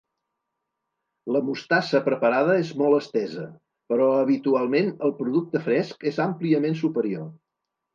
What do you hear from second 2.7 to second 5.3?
molt estesa, però habitualment el